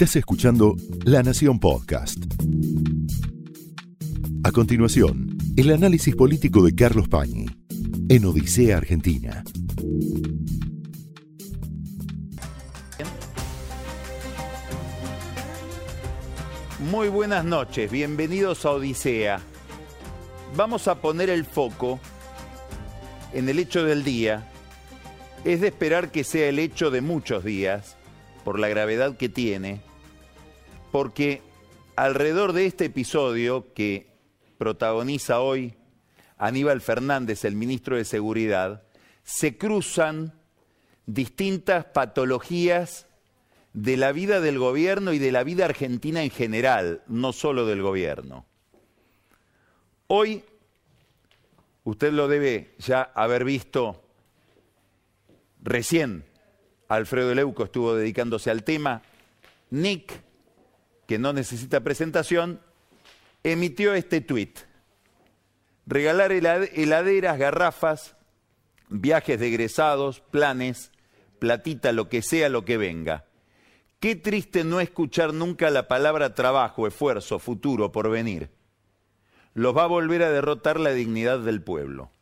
[0.00, 2.24] Estás escuchando La Nación Podcast.
[4.42, 7.44] A continuación, el análisis político de Carlos Pañi
[8.08, 9.44] en Odisea Argentina.
[16.78, 19.42] Muy buenas noches, bienvenidos a Odisea.
[20.56, 22.00] Vamos a poner el foco
[23.34, 24.48] en el hecho del día.
[25.44, 27.98] Es de esperar que sea el hecho de muchos días,
[28.46, 29.89] por la gravedad que tiene,
[30.90, 31.42] porque
[31.96, 34.06] alrededor de este episodio que
[34.58, 35.74] protagoniza hoy
[36.36, 38.82] Aníbal Fernández, el ministro de Seguridad,
[39.22, 40.32] se cruzan
[41.06, 43.06] distintas patologías
[43.72, 47.82] de la vida del gobierno y de la vida argentina en general, no solo del
[47.82, 48.46] gobierno.
[50.06, 50.44] Hoy,
[51.84, 54.02] usted lo debe ya haber visto
[55.62, 56.24] recién,
[56.88, 59.02] Alfredo Leuco estuvo dedicándose al tema,
[59.70, 60.20] Nick,
[61.10, 62.60] que no necesita presentación,
[63.42, 64.60] emitió este tuit.
[65.84, 68.14] Regalar heladeras, garrafas,
[68.88, 70.92] viajes de egresados, planes,
[71.40, 73.24] platita, lo que sea, lo que venga.
[73.98, 78.48] Qué triste no escuchar nunca la palabra trabajo, esfuerzo, futuro, porvenir.
[79.52, 82.12] Los va a volver a derrotar la dignidad del pueblo.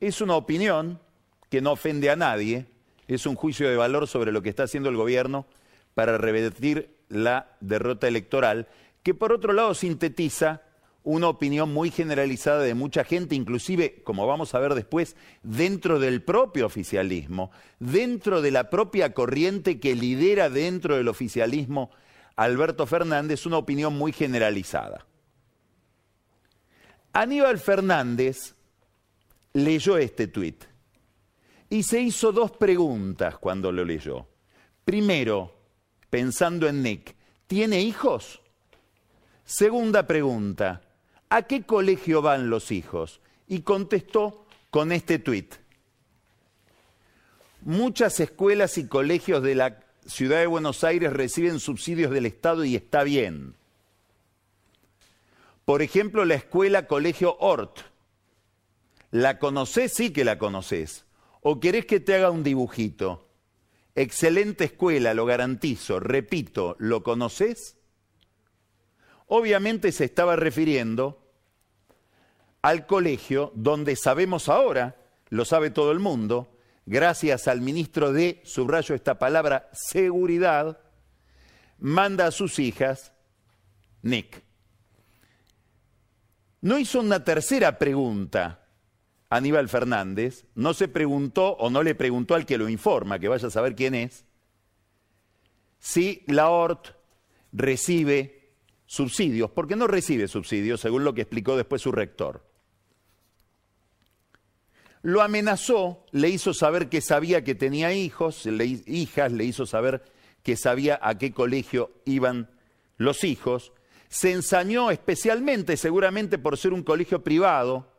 [0.00, 1.00] Es una opinión
[1.48, 2.66] que no ofende a nadie,
[3.08, 5.46] es un juicio de valor sobre lo que está haciendo el gobierno
[5.94, 8.68] para revertir la derrota electoral,
[9.02, 10.62] que por otro lado sintetiza
[11.04, 16.22] una opinión muy generalizada de mucha gente, inclusive, como vamos a ver después, dentro del
[16.22, 21.90] propio oficialismo, dentro de la propia corriente que lidera dentro del oficialismo
[22.36, 25.06] Alberto Fernández, una opinión muy generalizada.
[27.12, 28.54] Aníbal Fernández
[29.52, 30.64] leyó este tuit
[31.68, 34.26] y se hizo dos preguntas cuando lo leyó.
[34.84, 35.54] Primero,
[36.14, 37.16] pensando en Nick,
[37.48, 38.40] ¿tiene hijos?
[39.44, 40.80] Segunda pregunta,
[41.28, 43.20] ¿a qué colegio van los hijos?
[43.48, 45.56] Y contestó con este tuit.
[47.62, 52.76] Muchas escuelas y colegios de la ciudad de Buenos Aires reciben subsidios del Estado y
[52.76, 53.56] está bien.
[55.64, 57.80] Por ejemplo, la escuela Colegio Ort.
[59.10, 59.92] ¿La conoces?
[59.92, 61.06] Sí que la conoces.
[61.40, 63.23] ¿O querés que te haga un dibujito?
[63.94, 66.00] Excelente escuela, lo garantizo.
[66.00, 67.76] Repito, ¿lo conoces?
[69.26, 71.22] Obviamente se estaba refiriendo
[72.62, 74.96] al colegio donde sabemos ahora,
[75.28, 76.56] lo sabe todo el mundo,
[76.86, 80.78] gracias al ministro de, subrayo esta palabra, seguridad,
[81.78, 83.12] manda a sus hijas,
[84.02, 84.42] Nick.
[86.60, 88.63] No hizo una tercera pregunta
[89.34, 93.48] Aníbal Fernández, no se preguntó o no le preguntó al que lo informa, que vaya
[93.48, 94.24] a saber quién es,
[95.80, 96.90] si la ORT
[97.52, 98.52] recibe
[98.86, 102.48] subsidios, porque no recibe subsidios, según lo que explicó después su rector.
[105.02, 108.46] Lo amenazó, le hizo saber que sabía que tenía hijos,
[108.86, 110.04] hijas, le hizo saber
[110.44, 112.50] que sabía a qué colegio iban
[112.98, 113.72] los hijos.
[114.08, 117.93] Se ensañó especialmente, seguramente por ser un colegio privado,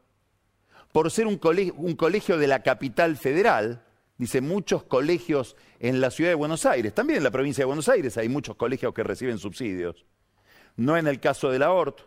[0.96, 3.84] por ser un colegio, de la capital federal.
[4.18, 7.90] Dice, muchos colegios en la ciudad de Buenos Aires, también en la provincia de Buenos
[7.90, 10.06] Aires hay muchos colegios que reciben subsidios.
[10.78, 12.06] No en el caso del aborto.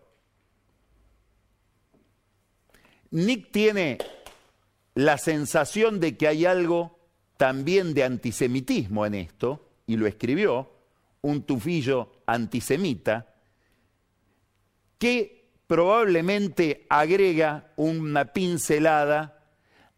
[3.11, 3.99] Nick tiene
[4.95, 6.99] la sensación de que hay algo
[7.37, 10.73] también de antisemitismo en esto, y lo escribió,
[11.21, 13.35] un tufillo antisemita,
[14.99, 15.38] que
[15.69, 19.45] probablemente agrega una pincelada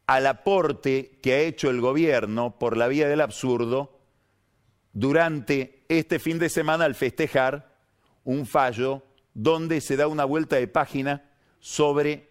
[0.06, 4.00] al aporte que ha hecho el gobierno por la vía del absurdo
[4.92, 7.78] durante este fin de semana al festejar
[8.24, 12.30] un fallo donde se da una vuelta de página sobre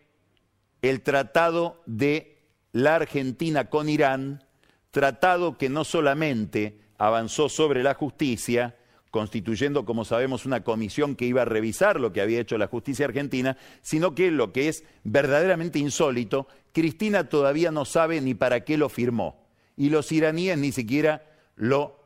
[0.81, 4.43] el tratado de la Argentina con Irán,
[4.91, 8.75] tratado que no solamente avanzó sobre la justicia,
[9.11, 13.05] constituyendo, como sabemos, una comisión que iba a revisar lo que había hecho la justicia
[13.05, 18.77] argentina, sino que lo que es verdaderamente insólito, Cristina todavía no sabe ni para qué
[18.77, 19.43] lo firmó.
[19.75, 21.23] Y los iraníes ni siquiera
[21.55, 21.99] lo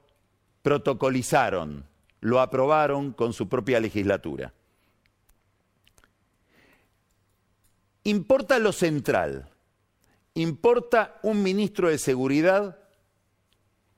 [0.61, 1.85] protocolizaron,
[2.21, 4.53] lo aprobaron con su propia legislatura.
[8.03, 9.49] Importa lo central
[10.35, 12.79] importa un ministro de Seguridad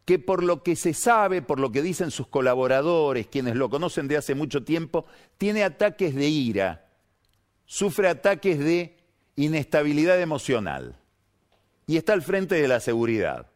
[0.06, 4.07] que por lo que se sabe, por lo que dicen sus colaboradores, quienes lo conocen
[4.07, 5.06] de hace mucho tiempo,
[5.40, 6.86] tiene ataques de ira,
[7.66, 8.98] sufre ataques de
[9.36, 10.96] inestabilidad emocional
[11.88, 13.48] y está al frente de la seguridad.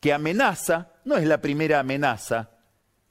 [0.00, 2.50] Que amenaza, no es la primera amenaza,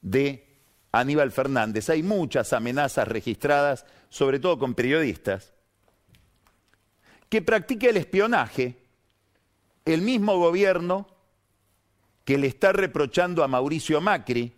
[0.02, 0.46] de
[0.92, 1.90] Aníbal Fernández.
[1.90, 5.52] Hay muchas amenazas registradas, sobre todo con periodistas,
[7.28, 8.76] que practica el espionaje,
[9.84, 11.15] el mismo gobierno
[12.26, 14.52] que le está reprochando a Mauricio Macri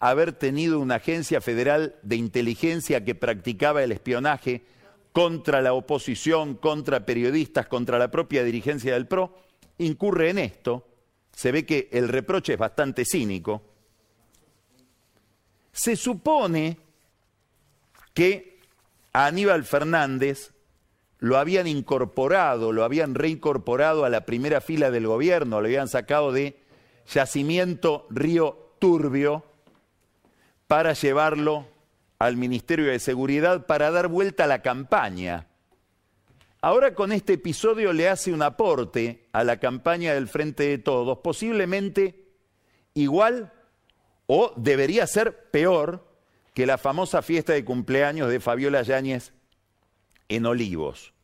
[0.00, 4.62] haber tenido una agencia federal de inteligencia que practicaba el espionaje
[5.12, 9.36] contra la oposición, contra periodistas, contra la propia dirigencia del PRO,
[9.76, 10.88] incurre en esto.
[11.30, 13.62] Se ve que el reproche es bastante cínico.
[15.72, 16.78] Se supone
[18.14, 18.60] que
[19.12, 20.52] a Aníbal Fernández
[21.18, 26.32] lo habían incorporado, lo habían reincorporado a la primera fila del gobierno, lo habían sacado
[26.32, 26.69] de
[27.12, 29.44] yacimiento Río Turbio
[30.66, 31.66] para llevarlo
[32.18, 35.46] al Ministerio de Seguridad para dar vuelta a la campaña.
[36.60, 41.18] Ahora con este episodio le hace un aporte a la campaña del Frente de Todos,
[41.18, 42.28] posiblemente
[42.94, 43.52] igual
[44.26, 46.06] o debería ser peor
[46.54, 49.32] que la famosa fiesta de cumpleaños de Fabiola Yáñez
[50.28, 51.14] en Olivos.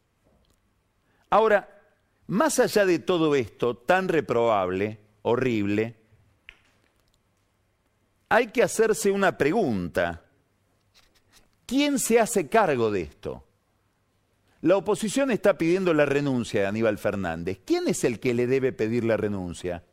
[1.28, 1.82] Ahora,
[2.26, 4.98] más allá de todo esto tan reprobable,
[5.28, 5.96] horrible,
[8.28, 10.22] hay que hacerse una pregunta.
[11.66, 13.44] ¿Quién se hace cargo de esto?
[14.62, 17.60] La oposición está pidiendo la renuncia de Aníbal Fernández.
[17.64, 19.84] ¿Quién es el que le debe pedir la renuncia?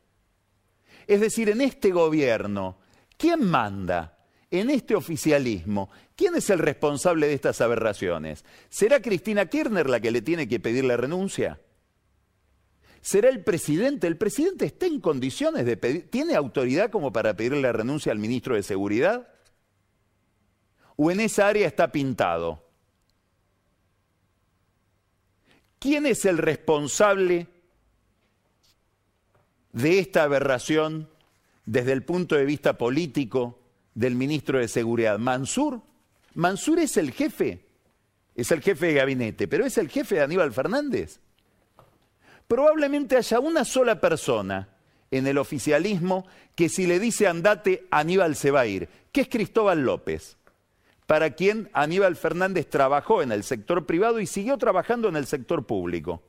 [1.07, 2.77] Es decir, en este gobierno,
[3.17, 4.19] ¿quién manda?
[4.51, 8.45] En este oficialismo, ¿quién es el responsable de estas aberraciones?
[8.69, 11.59] ¿Será Cristina Kirchner la que le tiene que pedir la renuncia?
[13.03, 14.07] ¿Será el presidente?
[14.07, 18.17] ¿El presidente está en condiciones de pedir, tiene autoridad como para pedirle la renuncia al
[18.17, 19.27] ministro de Seguridad?
[20.95, 22.63] ¿O en esa área está pintado?
[25.79, 27.47] ¿Quién es el responsable
[29.73, 31.09] de esta aberración
[31.65, 33.59] desde el punto de vista político
[33.95, 35.19] del ministro de Seguridad?
[35.19, 35.81] ¿Mansur?
[36.35, 37.65] Mansur es el jefe,
[38.33, 41.19] es el jefe de gabinete, pero es el jefe de Aníbal Fernández
[42.53, 44.69] probablemente haya una sola persona
[45.09, 49.27] en el oficialismo que si le dice andate, Aníbal se va a ir, que es
[49.27, 50.37] Cristóbal López,
[51.07, 55.65] para quien Aníbal Fernández trabajó en el sector privado y siguió trabajando en el sector
[55.65, 56.21] público.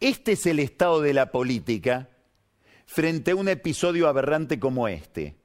[0.00, 2.08] Este es el estado de la política
[2.86, 5.36] frente a un episodio aberrante como este.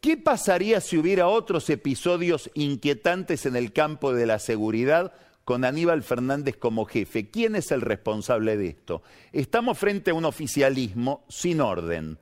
[0.00, 5.12] ¿Qué pasaría si hubiera otros episodios inquietantes en el campo de la seguridad
[5.44, 7.30] con Aníbal Fernández como jefe.
[7.30, 9.02] ¿Quién es el responsable de esto?
[9.32, 12.18] Estamos frente a un oficialismo sin orden.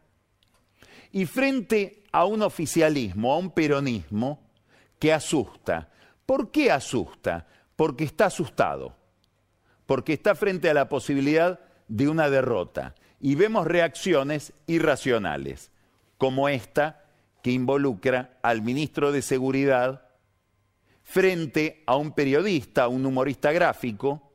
[1.13, 4.51] Y frente a un oficialismo, a un peronismo
[4.99, 5.91] que asusta.
[6.27, 7.47] ¿Por qué asusta?
[7.77, 8.97] Porque está asustado.
[9.87, 12.95] Porque está frente a la posibilidad de una derrota.
[13.21, 15.71] Y vemos reacciones irracionales,
[16.19, 17.05] como esta
[17.43, 20.09] que involucra al ministro de Seguridad,
[21.13, 24.33] frente a un periodista, un humorista gráfico,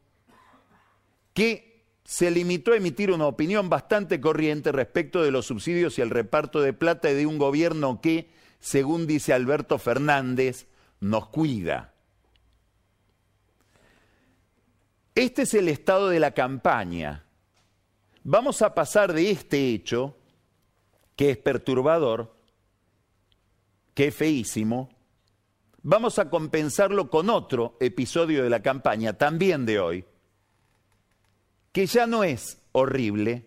[1.34, 6.12] que se limitó a emitir una opinión bastante corriente respecto de los subsidios y el
[6.12, 8.30] reparto de plata de un gobierno que,
[8.60, 10.68] según dice Alberto Fernández,
[11.00, 11.96] nos cuida.
[15.16, 17.26] Este es el estado de la campaña.
[18.24, 20.16] Vamos a pasar de este hecho,
[21.16, 22.36] que es perturbador,
[23.96, 24.96] que es feísimo,
[25.90, 30.06] vamos a compensarlo con otro episodio de la campaña, también de hoy,
[31.72, 33.46] que ya no es horrible,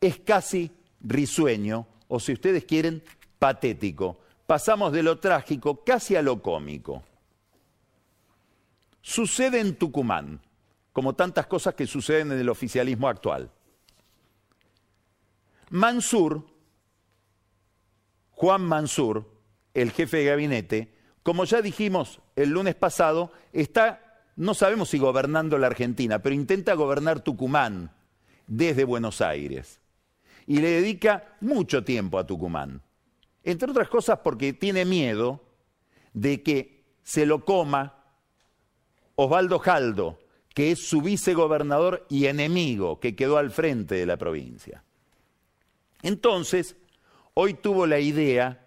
[0.00, 0.70] es casi
[1.02, 3.04] risueño, o si ustedes quieren,
[3.38, 4.18] patético.
[4.46, 7.02] Pasamos de lo trágico casi a lo cómico.
[9.02, 10.40] Sucede en Tucumán,
[10.94, 13.50] como tantas cosas que suceden en el oficialismo actual.
[15.68, 16.46] Mansur,
[18.30, 19.30] Juan Mansur,
[19.74, 20.95] el jefe de gabinete,
[21.26, 26.72] como ya dijimos el lunes pasado, está, no sabemos si gobernando la Argentina, pero intenta
[26.74, 27.90] gobernar Tucumán
[28.46, 29.80] desde Buenos Aires.
[30.46, 32.80] Y le dedica mucho tiempo a Tucumán.
[33.42, 35.42] Entre otras cosas porque tiene miedo
[36.12, 38.04] de que se lo coma
[39.16, 40.20] Osvaldo Jaldo,
[40.54, 44.84] que es su vicegobernador y enemigo que quedó al frente de la provincia.
[46.02, 46.76] Entonces,
[47.34, 48.65] hoy tuvo la idea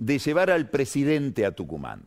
[0.00, 2.02] de llevar al presidente a Tucumán.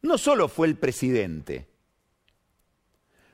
[0.00, 1.66] No solo fue el presidente,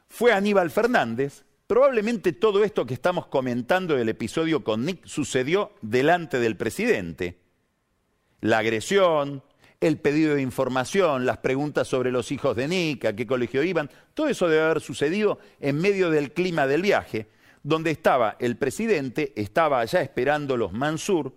[0.08, 1.44] fue Aníbal Fernández.
[1.66, 7.38] Probablemente todo esto que estamos comentando del episodio con Nick sucedió delante del presidente.
[8.40, 9.42] La agresión,
[9.78, 13.90] el pedido de información, las preguntas sobre los hijos de Nick, a qué colegio iban,
[14.14, 17.28] todo eso debe haber sucedido en medio del clima del viaje,
[17.62, 21.34] donde estaba el presidente, estaba allá esperando los Mansur,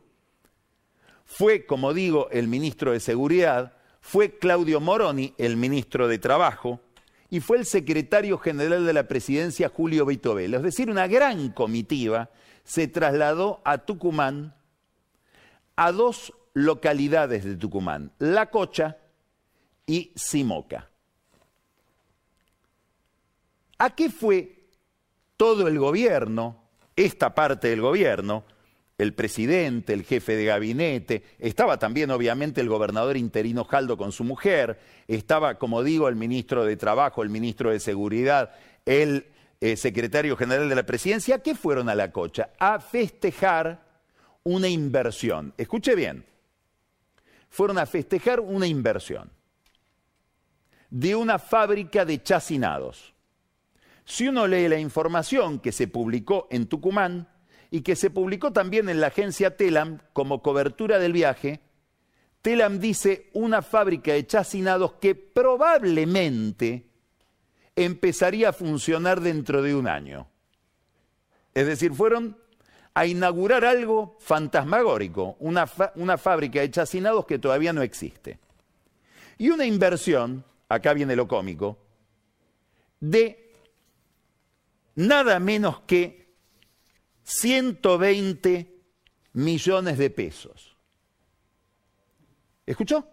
[1.34, 6.82] fue, como digo, el ministro de Seguridad, fue Claudio Moroni, el ministro de Trabajo,
[7.30, 10.58] y fue el secretario general de la presidencia, Julio Vitovelo.
[10.58, 12.30] Es decir, una gran comitiva
[12.66, 14.54] se trasladó a Tucumán,
[15.78, 18.98] a dos localidades de Tucumán, La Cocha
[19.86, 20.90] y Simoca.
[23.78, 24.68] ¿A qué fue
[25.38, 26.62] todo el gobierno,
[26.98, 28.44] esta parte del gobierno,
[29.02, 34.24] el presidente, el jefe de gabinete, estaba también obviamente el gobernador interino Jaldo con su
[34.24, 38.52] mujer, estaba, como digo, el ministro de Trabajo, el ministro de Seguridad,
[38.86, 39.26] el
[39.60, 42.52] eh, secretario general de la presidencia, ¿qué fueron a la cocha?
[42.60, 43.84] A festejar
[44.44, 45.52] una inversión.
[45.58, 46.24] Escuche bien,
[47.50, 49.32] fueron a festejar una inversión
[50.92, 53.16] de una fábrica de chacinados.
[54.06, 57.31] Si uno lee la información que se publicó en Tucumán,
[57.72, 61.62] y que se publicó también en la agencia Telam como cobertura del viaje,
[62.42, 66.86] Telam dice una fábrica de chacinados que probablemente
[67.76, 70.28] empezaría a funcionar dentro de un año.
[71.54, 72.38] Es decir, fueron
[72.94, 78.40] a inaugurar algo fantasmagórico, una, fábrica de chacinados que todavía no existe.
[79.38, 81.78] Y una inversión, acá viene lo cómico,
[83.00, 83.54] de
[84.96, 86.21] nada menos que
[87.24, 88.72] 120
[89.34, 90.76] millones de pesos.
[92.66, 93.08] ¿Escuchó?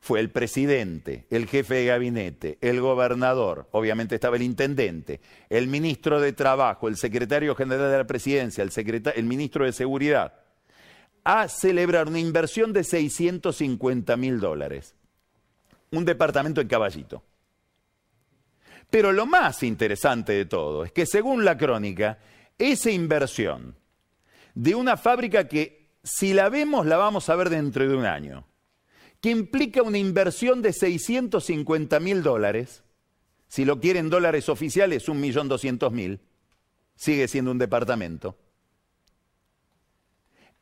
[0.00, 6.20] Fue el presidente, el jefe de gabinete, el gobernador, obviamente estaba el intendente, el ministro
[6.20, 10.32] de Trabajo, el secretario general de la presidencia, el, ministro de Seguridad,
[11.22, 14.94] a celebrar una inversión de 650 mil dólares.
[15.90, 17.22] Un departamento en caballito.
[18.88, 22.18] Pero lo más interesante de todo es que según la crónica,
[22.60, 23.74] esa inversión
[24.54, 28.46] de una fábrica que si la vemos la vamos a ver dentro de un año,
[29.20, 32.84] que implica una inversión de 650 mil dólares,
[33.48, 36.20] si lo quieren dólares oficiales, un millón doscientos mil,
[36.94, 38.36] sigue siendo un departamento.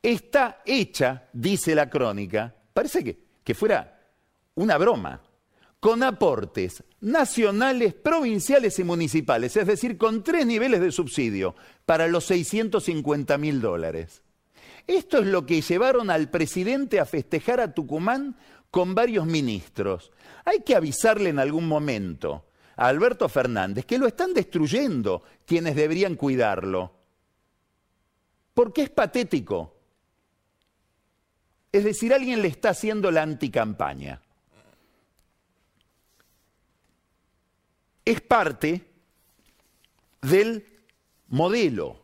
[0.00, 4.08] Está hecha, dice la crónica, parece que, que fuera
[4.54, 5.20] una broma,
[5.80, 11.54] con aportes nacionales, provinciales y municipales, es decir, con tres niveles de subsidio
[11.86, 14.22] para los 650 mil dólares.
[14.86, 18.36] Esto es lo que llevaron al presidente a festejar a Tucumán
[18.70, 20.10] con varios ministros.
[20.44, 26.16] Hay que avisarle en algún momento a Alberto Fernández que lo están destruyendo quienes deberían
[26.16, 26.92] cuidarlo.
[28.54, 29.76] Porque es patético.
[31.70, 34.22] Es decir, alguien le está haciendo la anticampaña.
[38.10, 38.86] Es parte
[40.22, 40.64] del
[41.28, 42.00] modelo.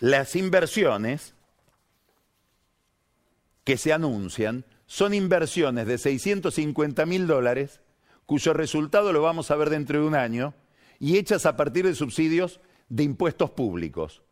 [0.00, 1.34] Las inversiones
[3.62, 7.80] que se anuncian son inversiones de 650 mil dólares,
[8.26, 10.54] cuyo resultado lo vamos a ver dentro de un año,
[10.98, 14.22] y hechas a partir de subsidios de impuestos públicos,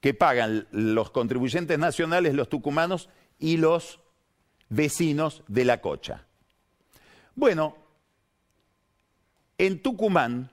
[0.00, 3.08] que pagan los contribuyentes nacionales, los tucumanos
[3.38, 4.00] y los
[4.68, 6.26] vecinos de la cocha.
[7.34, 7.79] Bueno,
[9.66, 10.50] en Tucumán,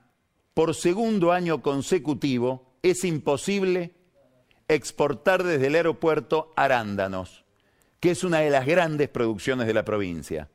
[0.53, 3.95] por segundo año consecutivo, es imposible
[4.67, 7.45] exportar desde el aeropuerto arándanos,
[8.01, 10.49] que es una de las grandes producciones de la provincia.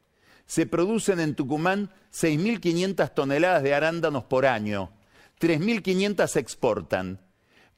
[0.45, 4.93] Se producen en Tucumán 6.500 toneladas de arándanos por año,
[5.41, 7.21] 3.500 se exportan.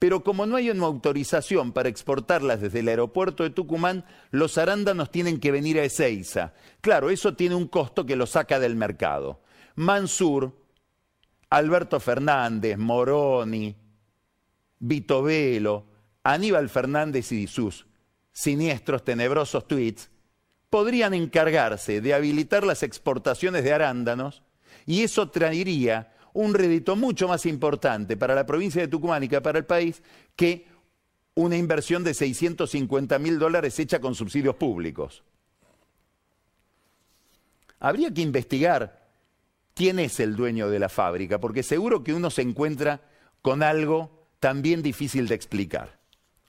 [0.00, 5.12] Pero como no hay una autorización para exportarlas desde el aeropuerto de Tucumán, los arándanos
[5.12, 6.52] tienen que venir a Ezeiza.
[6.80, 9.40] Claro, eso tiene un costo que lo saca del mercado.
[9.76, 10.63] Mansur,
[11.54, 13.76] Alberto Fernández, Moroni,
[14.80, 15.86] Vito Velo,
[16.24, 17.86] Aníbal Fernández y sus
[18.32, 20.10] siniestros, tenebrosos tweets,
[20.68, 24.42] podrían encargarse de habilitar las exportaciones de arándanos
[24.84, 29.60] y eso traería un rédito mucho más importante para la provincia de Tucumán y para
[29.60, 30.02] el país
[30.34, 30.66] que
[31.36, 35.22] una inversión de 650 mil dólares hecha con subsidios públicos.
[37.78, 39.03] Habría que investigar
[39.74, 43.02] quién es el dueño de la fábrica, porque seguro que uno se encuentra
[43.42, 45.98] con algo también difícil de explicar,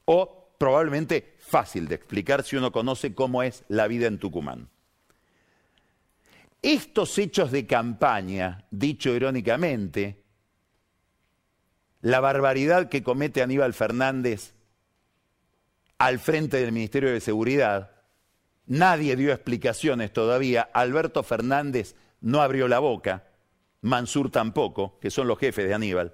[0.05, 4.69] o probablemente fácil de explicar si uno conoce cómo es la vida en Tucumán.
[6.61, 10.23] Estos hechos de campaña, dicho irónicamente,
[12.01, 14.53] la barbaridad que comete Aníbal Fernández
[15.97, 17.91] al frente del Ministerio de Seguridad,
[18.65, 23.27] nadie dio explicaciones todavía, Alberto Fernández no abrió la boca,
[23.81, 26.13] Mansur tampoco, que son los jefes de Aníbal.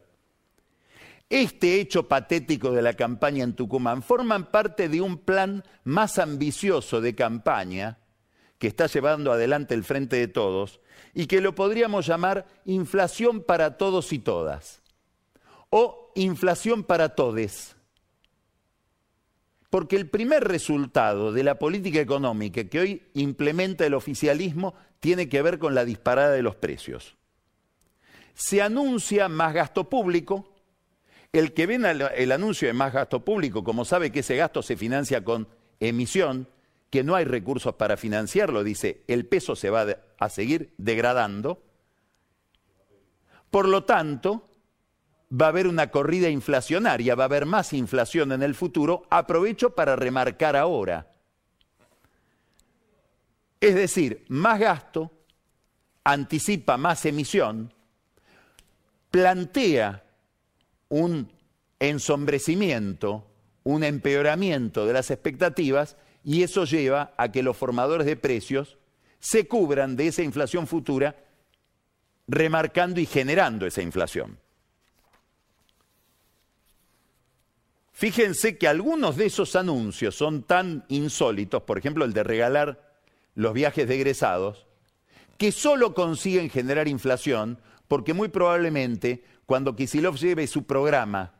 [1.29, 6.99] este hecho patético de la campaña en Tucumán forman parte de un plan más ambicioso
[6.99, 7.99] de campaña
[8.57, 10.81] que está llevando adelante el Frente de Todos
[11.13, 14.81] y que lo podríamos llamar inflación para todos y todas
[15.69, 17.75] o inflación para todes.
[19.71, 25.41] Porque el primer resultado de la política económica que hoy implementa el oficialismo tiene que
[25.41, 27.15] ver con la disparada de los precios.
[28.33, 30.53] Se anuncia más gasto público,
[31.31, 31.79] el que ve
[32.17, 35.47] el anuncio de más gasto público, como sabe que ese gasto se financia con
[35.79, 36.49] emisión,
[36.89, 39.87] que no hay recursos para financiarlo, dice, el peso se va
[40.19, 41.63] a seguir degradando.
[43.49, 44.49] Por lo tanto,
[45.31, 49.75] va a haber una corrida inflacionaria, va a haber más inflación en el futuro, aprovecho
[49.75, 51.07] para remarcar ahora.
[53.59, 55.11] Es decir, más gasto,
[56.03, 57.73] anticipa más emisión,
[59.09, 60.03] plantea
[60.89, 61.31] un
[61.79, 63.27] ensombrecimiento,
[63.63, 68.77] un empeoramiento de las expectativas y eso lleva a que los formadores de precios
[69.19, 71.15] se cubran de esa inflación futura,
[72.27, 74.40] remarcando y generando esa inflación.
[78.01, 82.97] Fíjense que algunos de esos anuncios son tan insólitos, por ejemplo el de regalar
[83.35, 84.65] los viajes de egresados,
[85.37, 91.35] que solo consiguen generar inflación porque muy probablemente cuando Kisilov lleve su programa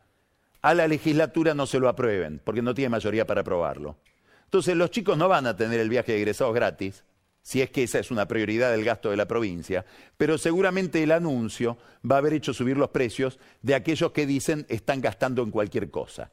[0.62, 3.98] a la legislatura no se lo aprueben, porque no tiene mayoría para aprobarlo.
[4.44, 7.04] Entonces los chicos no van a tener el viaje de egresados gratis,
[7.42, 9.84] si es que esa es una prioridad del gasto de la provincia,
[10.16, 14.68] pero seguramente el anuncio va a haber hecho subir los precios de aquellos que dicen
[14.70, 16.30] están gastando en cualquier cosa,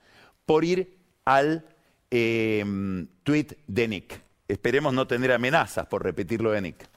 [0.49, 1.63] por ir al
[2.11, 2.65] eh,
[3.23, 4.23] tweet de Nick.
[4.49, 6.89] Esperemos no tener amenazas por repetirlo de Nick.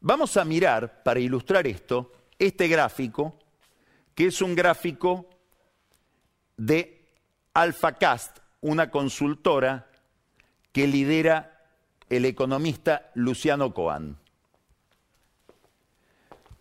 [0.00, 3.38] Vamos a mirar, para ilustrar esto, este gráfico,
[4.14, 5.28] que es un gráfico
[6.56, 7.04] de
[7.52, 9.90] AlphaCast, una consultora
[10.72, 11.62] que lidera
[12.08, 14.16] el economista Luciano Coan.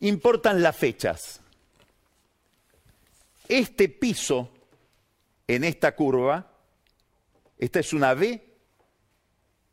[0.01, 1.39] Importan las fechas.
[3.47, 4.49] Este piso
[5.47, 6.51] en esta curva,
[7.57, 8.43] esta es una V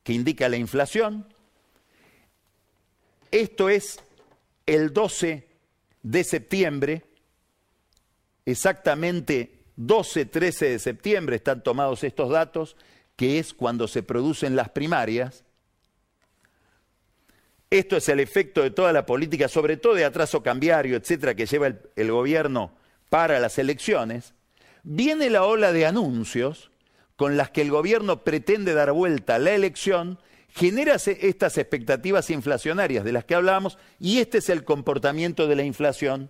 [0.03, 1.27] que indica la inflación,
[3.31, 3.99] esto es
[4.67, 5.49] el 12
[6.03, 7.03] de septiembre,
[8.47, 12.77] exactamente 12-13 de septiembre están tomados estos datos,
[13.17, 15.45] que es cuando se producen las primarias.
[17.71, 21.47] Esto es el efecto de toda la política, sobre todo de atraso cambiario, etcétera, que
[21.47, 22.73] lleva el, el gobierno
[23.15, 24.35] para las elecciones.
[24.83, 26.73] Viene la ola de anuncios
[27.15, 33.05] con las que el gobierno pretende dar vuelta a la elección genera estas expectativas inflacionarias
[33.05, 36.29] de las que hablábamos y este es el comportamiento de la inflación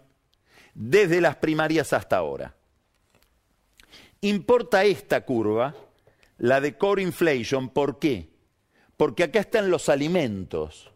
[0.74, 2.54] desde las primarias hasta ahora.
[4.20, 5.74] Importa esta curva,
[6.36, 8.28] la de core inflation, ¿por qué?
[8.98, 10.90] Porque acá están los alimentos.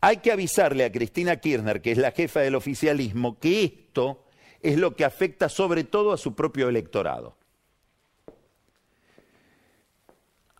[0.00, 4.21] Hay que avisarle a Cristina Kirchner, que es la jefa del oficialismo, que esto
[4.62, 7.36] es lo que afecta sobre todo a su propio electorado.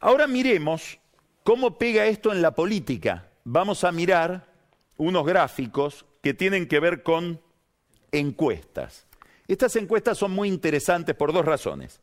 [0.00, 0.98] Ahora miremos
[1.42, 3.28] ¿Cómo pega esto en la política?
[3.42, 4.46] Vamos a mirar
[4.96, 7.40] unos gráficos que tienen que ver con
[8.12, 9.08] encuestas.
[9.48, 12.00] Estas encuestas son muy interesantes por dos razones.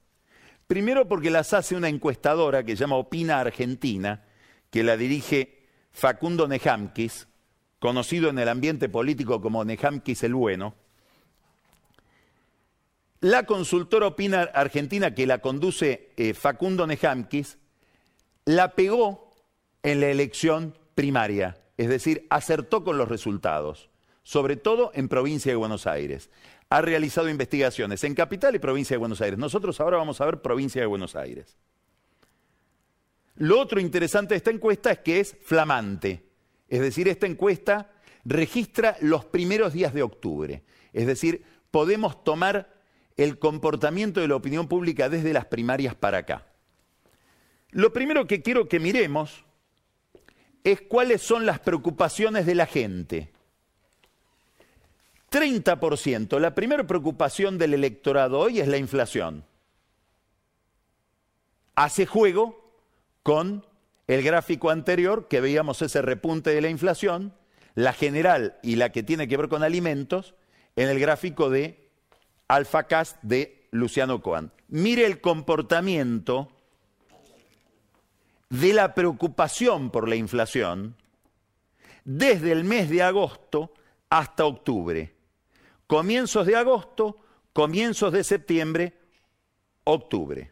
[0.67, 4.25] Primero porque las hace una encuestadora que se llama Opina Argentina,
[4.69, 7.29] que la dirige Facundo Nejamquis,
[7.79, 10.75] conocido en el ambiente político como Nejamquis el Bueno.
[13.21, 17.57] La consultora Opina Argentina que la conduce eh, Facundo Nejamquis
[18.45, 19.31] la pegó
[19.83, 23.89] en la elección primaria, es decir, acertó con los resultados,
[24.23, 26.29] sobre todo en provincia de Buenos Aires.
[26.69, 29.37] Ha realizado investigaciones en capital y provincia de Buenos Aires.
[29.37, 31.57] Nosotros ahora vamos a ver provincia de Buenos Aires.
[33.35, 36.23] Lo otro interesante de esta encuesta es que es flamante,
[36.69, 37.91] es decir, esta encuesta
[38.23, 42.78] registra los primeros días de octubre, es decir, podemos tomar
[43.19, 46.45] el comportamiento de la opinión pública desde las primarias para acá.
[47.69, 49.43] Lo primero que quiero que miremos
[50.63, 53.29] es cuáles son las preocupaciones de la gente.
[55.31, 59.43] 30%, la primera preocupación del electorado hoy es la inflación.
[61.75, 62.73] Hace juego
[63.21, 63.65] con
[64.07, 67.33] el gráfico anterior que veíamos ese repunte de la inflación,
[67.75, 70.35] la general y la que tiene que ver con alimentos,
[70.77, 71.78] en el gráfico de
[72.49, 74.51] AlphaCast de Luciano Coan.
[74.67, 76.51] Mire el comportamiento
[78.49, 80.95] de la preocupación por la inflación
[82.03, 83.73] desde el mes de agosto
[84.09, 85.15] hasta octubre.
[85.85, 87.17] comienzos de agosto,
[87.53, 88.93] comienzos de septiembre,
[89.83, 90.51] octubre.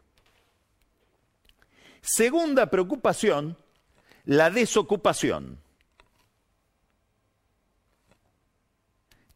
[2.02, 3.58] Segunda preocupación,
[4.26, 5.60] la desocupación.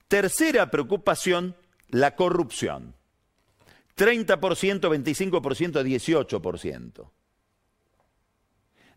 [0.07, 1.55] Tercera preocupación,
[1.91, 2.95] la corrupción.
[3.95, 4.35] 30%,
[4.89, 7.09] 25%, 18%.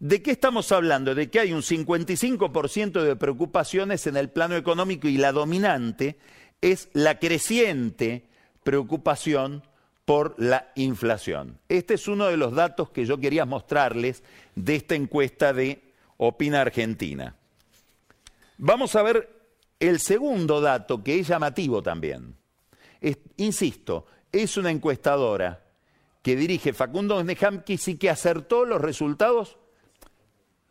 [0.00, 1.14] ¿De qué estamos hablando?
[1.14, 6.18] De que hay un 55% de preocupaciones en el plano económico y la dominante
[6.60, 8.28] es la creciente
[8.62, 9.62] preocupación
[10.04, 11.58] por la inflación.
[11.68, 14.22] Este es uno de los datos que yo quería mostrarles
[14.54, 15.82] de esta encuesta de
[16.16, 17.36] Opina Argentina.
[18.58, 19.30] Vamos a ver
[19.80, 22.36] el segundo dato que es llamativo también.
[23.36, 25.62] Insisto, es una encuestadora
[26.22, 29.58] que dirige Facundo Nehamkis sí que acertó los resultados,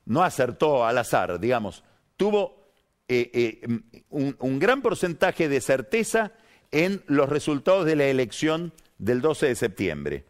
[0.05, 1.83] no acertó al azar, digamos,
[2.17, 2.63] tuvo
[3.07, 6.33] eh, eh, un gran porcentaje de certeza
[6.71, 10.25] en los resultados de la elección del 12 de septiembre.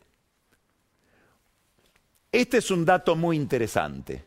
[2.33, 4.25] Este es un dato muy interesante,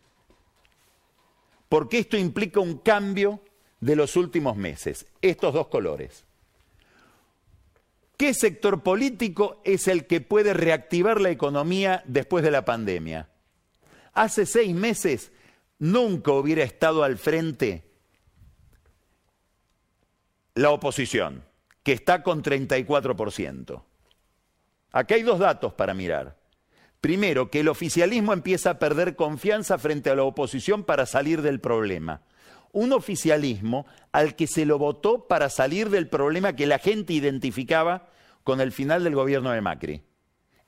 [1.69, 3.43] porque esto implica un cambio
[3.81, 6.25] de los últimos meses, estos dos colores.
[8.17, 13.29] ¿Qué sector político es el que puede reactivar la economía después de la pandemia?
[14.15, 15.33] Hace seis meses
[15.79, 17.85] nunca hubiera estado al frente
[20.55, 21.45] la oposición,
[21.83, 23.83] que está con 34%.
[24.93, 26.39] Acá hay dos datos para mirar.
[27.03, 31.61] Primero, que el oficialismo empieza a perder confianza frente a la oposición para salir del
[31.61, 32.23] problema.
[32.77, 38.11] Un oficialismo al que se lo votó para salir del problema que la gente identificaba
[38.45, 40.03] con el final del gobierno de Macri.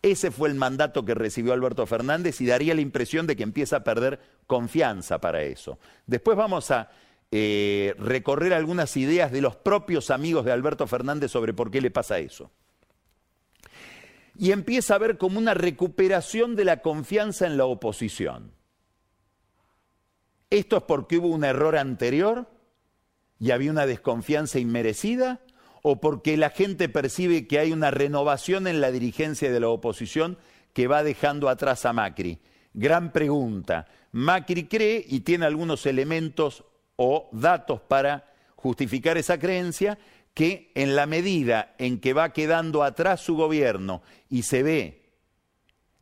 [0.00, 3.76] Ese fue el mandato que recibió Alberto Fernández y daría la impresión de que empieza
[3.76, 5.78] a perder confianza para eso.
[6.06, 6.88] Después vamos a
[7.30, 11.90] eh, recorrer algunas ideas de los propios amigos de Alberto Fernández sobre por qué le
[11.90, 12.50] pasa eso
[14.38, 18.52] y empieza a ver como una recuperación de la confianza en la oposición.
[20.50, 22.48] ¿Esto es porque hubo un error anterior
[23.38, 25.40] y había una desconfianza inmerecida?
[25.82, 30.38] ¿O porque la gente percibe que hay una renovación en la dirigencia de la oposición
[30.72, 32.40] que va dejando atrás a Macri?
[32.72, 33.86] Gran pregunta.
[34.12, 36.64] Macri cree y tiene algunos elementos
[36.96, 39.98] o datos para justificar esa creencia
[40.34, 45.12] que en la medida en que va quedando atrás su gobierno y se ve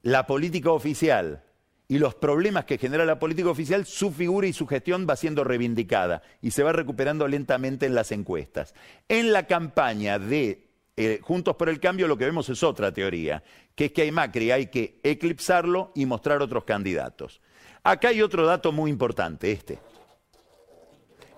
[0.03, 1.46] la política oficial
[1.88, 5.44] y los problemas que genera la política oficial, su figura y su gestión va siendo
[5.44, 8.75] reivindicada y se va recuperando lentamente en las encuestas.
[9.09, 13.42] En la campaña de eh, Juntos por el Cambio lo que vemos es otra teoría,
[13.75, 17.40] que es que hay Macri, hay que eclipsarlo y mostrar otros candidatos.
[17.83, 19.79] Acá hay otro dato muy importante, este.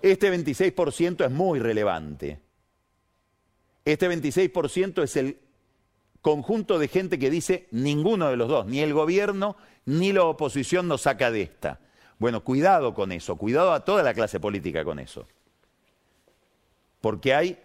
[0.01, 2.39] Este 26% es muy relevante.
[3.85, 5.39] Este 26% es el
[6.21, 10.87] conjunto de gente que dice ninguno de los dos, ni el gobierno ni la oposición
[10.87, 11.79] nos saca de esta.
[12.17, 15.27] Bueno, cuidado con eso, cuidado a toda la clase política con eso.
[17.01, 17.57] Porque hay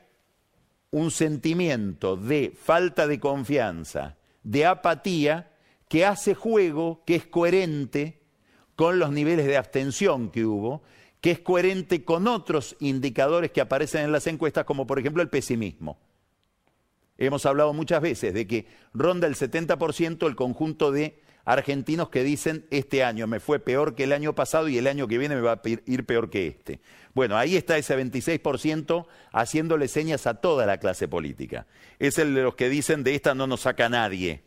[0.91, 5.51] un sentimiento de falta de confianza, de apatía,
[5.89, 8.21] que hace juego, que es coherente
[8.77, 10.83] con los niveles de abstención que hubo,
[11.21, 15.31] que es coherente con otros indicadores que aparecen en las encuestas, como por ejemplo el
[15.31, 15.99] pesimismo.
[17.17, 22.67] Hemos hablado muchas veces de que ronda el 70% el conjunto de argentinos que dicen
[22.71, 25.41] este año me fue peor que el año pasado y el año que viene me
[25.41, 26.81] va a ir peor que este.
[27.15, 31.67] Bueno, ahí está ese 26% haciéndole señas a toda la clase política.
[31.99, 34.43] Es el de los que dicen de esta no nos saca nadie.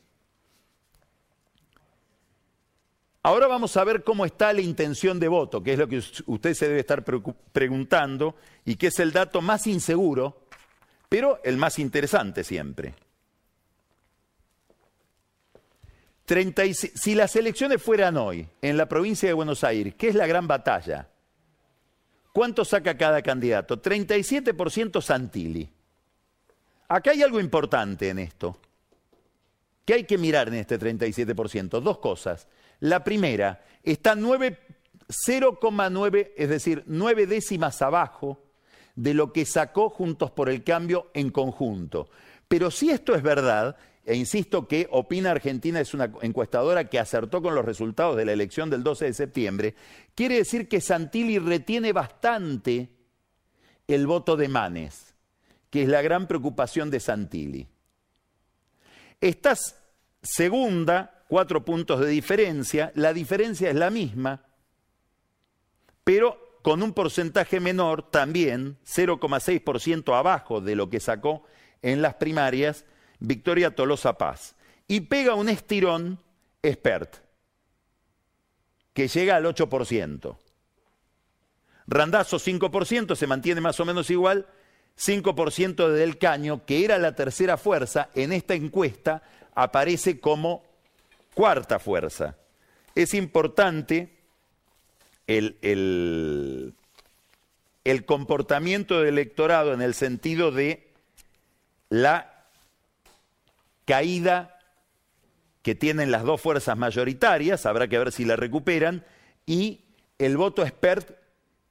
[3.24, 6.54] Ahora vamos a ver cómo está la intención de voto, que es lo que usted
[6.54, 10.48] se debe estar preguntando y que es el dato más inseguro
[11.10, 12.94] pero el más interesante siempre.
[16.28, 20.46] Si las elecciones fueran hoy en la provincia de Buenos Aires, ¿qué es la gran
[20.48, 21.08] batalla?
[22.34, 23.82] ¿Cuánto saca cada candidato?
[23.82, 25.70] 37% Santilli.
[26.90, 28.60] Acá hay algo importante en esto.
[29.86, 31.80] ¿Qué hay que mirar en este 37%?
[31.80, 32.50] Dos cosas.
[32.82, 38.44] La primera, está 0,9, es decir, 9 décimas abajo
[38.96, 42.10] de lo que sacó Juntos por el Cambio en conjunto.
[42.48, 47.42] Pero si esto es verdad, e insisto que Opina Argentina es una encuestadora que acertó
[47.42, 49.76] con los resultados de la elección del 12 de septiembre,
[50.16, 52.90] quiere decir que Santilli retiene bastante
[53.86, 55.14] el voto de Manes,
[55.70, 57.68] que es la gran preocupación de Santilli.
[59.20, 59.76] Estás
[60.22, 64.46] segunda, cuatro puntos de diferencia, la diferencia es la misma,
[66.06, 71.44] pero con un porcentaje menor también, 0,6% abajo de lo que sacó
[71.82, 72.86] en las primarias,
[73.20, 74.56] Victoria Tolosa Paz.
[74.88, 76.20] Y pega un estirón
[76.62, 77.18] expert,
[78.94, 80.38] que llega al 8%.
[81.88, 84.48] Randazo 5%, se mantiene más o menos igual,
[84.98, 89.24] 5% de Del Caño, que era la tercera fuerza, en esta encuesta
[89.56, 90.64] aparece como
[91.34, 92.36] cuarta fuerza.
[92.96, 94.18] Es importante
[95.28, 96.74] el, el,
[97.84, 100.92] el comportamiento del electorado en el sentido de
[101.90, 102.37] la
[103.88, 104.60] caída
[105.64, 109.06] que tienen las dos fuerzas mayoritarias, habrá que ver si la recuperan,
[109.46, 109.86] y
[110.20, 111.18] el voto expert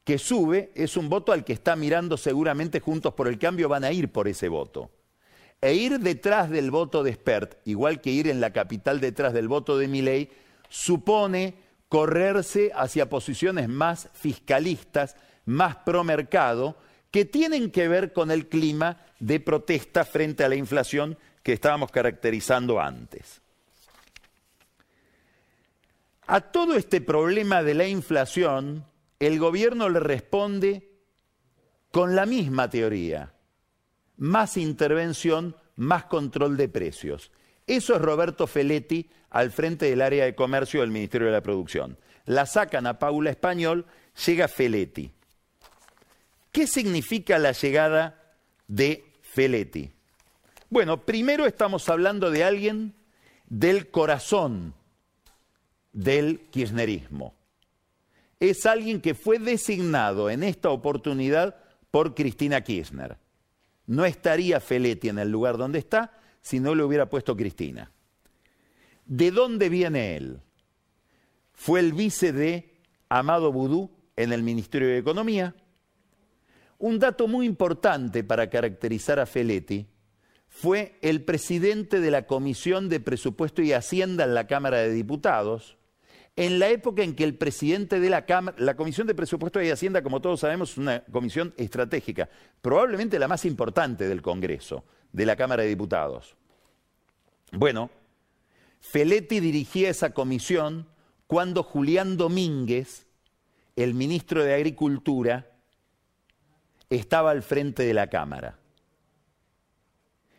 [0.03, 3.85] que sube es un voto al que está mirando seguramente Juntos por el Cambio, van
[3.85, 4.91] a ir por ese voto.
[5.61, 9.49] E ir detrás del voto de expert, igual que ir en la capital detrás del
[9.49, 10.31] voto de Miley,
[10.69, 11.55] supone
[11.89, 16.77] correrse hacia posiciones más fiscalistas, más pro mercado,
[17.11, 21.93] que tienen que ver con el clima de protesta frente a la inflación que estábamos
[21.93, 23.41] caracterizando antes.
[26.27, 28.85] A todo este problema de la inflación,
[29.21, 30.91] el gobierno le responde
[31.93, 33.33] con la misma teoría.
[34.17, 37.31] Más intervención, más control de precios.
[37.69, 41.97] Eso es Roberto Feletti al frente del área de comercio del Ministerio de la Producción.
[42.25, 43.87] La sacan a Paula Español,
[44.27, 45.13] llega Feletti.
[46.51, 48.35] ¿Qué significa la llegada
[48.67, 49.96] de Feletti?
[50.69, 52.95] Bueno, primero estamos hablando de alguien
[53.49, 54.75] del corazón
[55.93, 57.35] del kirchnerismo.
[58.41, 61.57] Es alguien que fue designado en esta oportunidad
[61.91, 63.17] por Cristina Kirchner.
[63.87, 67.93] No estaría Feletti en el lugar donde está si no le hubiera puesto Cristina.
[69.07, 70.41] ¿De dónde viene él?
[71.53, 72.75] Fue el vice de
[73.09, 75.55] Amado Boudou en el Ministerio de Economía.
[76.79, 79.87] Un dato muy importante para caracterizar a Feletti
[80.59, 85.77] fue el presidente de la Comisión de Presupuesto y Hacienda en la Cámara de Diputados,
[86.35, 89.69] en la época en que el presidente de la Cámara, la Comisión de Presupuesto y
[89.69, 92.31] Hacienda, como todos sabemos, es una comisión estratégica,
[92.63, 96.37] probablemente la más importante del Congreso, de la Cámara de Diputados.
[97.53, 97.91] Bueno,
[98.81, 100.87] Feletti dirigía esa comisión
[101.27, 103.07] cuando Julián Domínguez,
[103.77, 105.51] el ministro de Agricultura,
[106.89, 108.59] estaba al frente de la Cámara.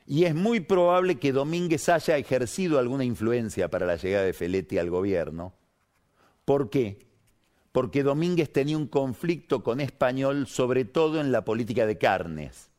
[0.08, 4.80] Y es muy probable que Domínguez haya ejercido alguna influencia para la llegada de Feletti
[4.80, 5.54] al gobierno,
[6.48, 7.06] ¿Por qué?
[7.74, 12.70] Porque Domínguez tenía un conflicto con Español, sobre todo en la política de carnes,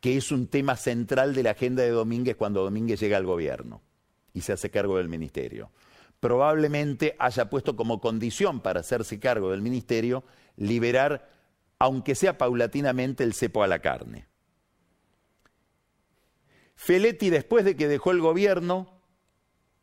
[0.00, 3.80] que es un tema central de la agenda de Domínguez cuando Domínguez llega al gobierno
[4.34, 5.70] y se hace cargo del ministerio.
[6.18, 10.24] Probablemente haya puesto como condición para hacerse cargo del ministerio
[10.56, 11.30] liberar,
[11.78, 14.26] aunque sea paulatinamente, el cepo a la carne.
[16.78, 19.02] Feletti, después de que dejó el gobierno,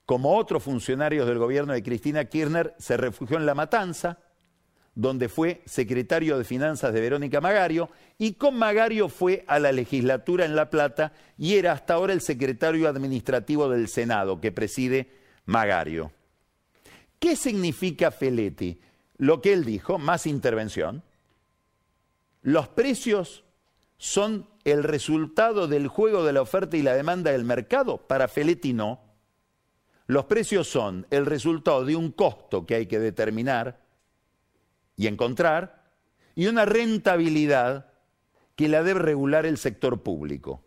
[0.05, 4.19] como otros funcionarios del gobierno de Cristina Kirchner, se refugió en La Matanza,
[4.95, 10.45] donde fue secretario de Finanzas de Verónica Magario, y con Magario fue a la legislatura
[10.45, 15.12] en La Plata y era hasta ahora el secretario administrativo del Senado que preside
[15.43, 16.13] Magario.
[17.19, 18.79] ¿Qué significa Feletti?
[19.17, 21.03] Lo que él dijo, más intervención.
[22.41, 23.43] Los precios
[23.97, 27.97] son el resultado del juego de la oferta y la demanda del mercado.
[27.97, 28.99] Para Feletti no.
[30.08, 33.80] Los precios son el resultado de un costo que hay que determinar
[34.97, 35.86] y encontrar
[36.36, 37.93] y una rentabilidad
[38.56, 40.63] que la debe regular el sector público.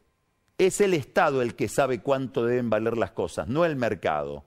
[0.59, 4.45] Es el Estado el que sabe cuánto deben valer las cosas, no el mercado.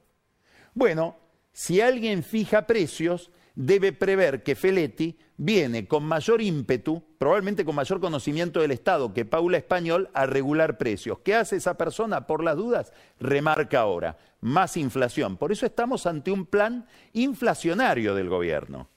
[0.74, 1.18] Bueno,
[1.54, 8.00] si alguien fija precios, debe prever que Feletti viene con mayor ímpetu, probablemente con mayor
[8.00, 11.20] conocimiento del Estado que Paula Español, a regular precios.
[11.20, 12.28] ¿Qué hace esa persona?
[12.28, 15.38] Por las dudas, remarca ahora, más inflación.
[15.38, 18.88] Por eso estamos ante un plan inflacionario del gobierno.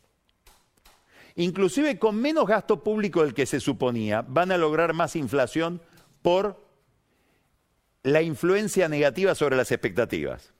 [1.37, 5.81] Inclusive con menos gasto público del que se suponía, van a lograr más inflación
[6.23, 6.63] por
[8.05, 10.53] la influencia negativa sobre las expectativas.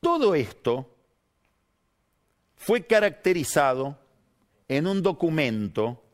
[0.00, 0.97] Todo esto
[2.68, 3.98] fue caracterizado
[4.68, 6.04] en un documento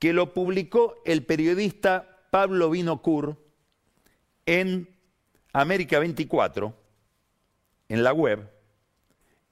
[0.00, 3.40] que lo publicó el periodista Pablo Vinocur
[4.46, 4.88] en
[5.52, 6.76] América 24,
[7.88, 8.50] en la web.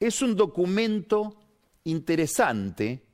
[0.00, 1.40] Es un documento
[1.84, 3.04] interesante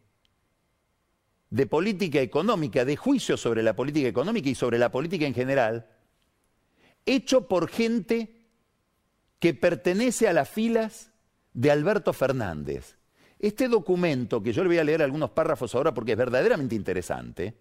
[1.51, 5.91] de política económica, de juicio sobre la política económica y sobre la política en general,
[7.05, 8.47] hecho por gente
[9.41, 11.13] que pertenece a las filas
[11.57, 12.99] de Alberto Fernández.
[13.39, 17.57] Este documento, que yo le voy a leer algunos párrafos ahora porque es verdaderamente interesante,